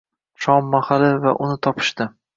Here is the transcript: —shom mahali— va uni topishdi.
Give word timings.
—shom 0.45 0.71
mahali— 0.71 1.11
va 1.27 1.37
uni 1.47 1.59
topishdi. 1.69 2.13